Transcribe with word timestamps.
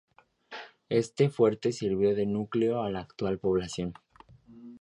Este 0.89 1.29
fuerte 1.29 1.71
sirvió 1.71 2.15
de 2.15 2.25
núcleo 2.25 2.81
a 2.81 2.89
la 2.89 3.01
actual 3.01 3.37
población. 3.37 3.93